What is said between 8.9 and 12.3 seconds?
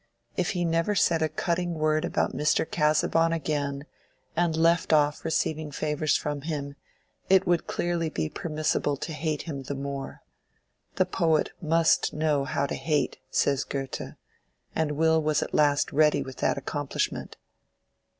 to hate him the more. The poet must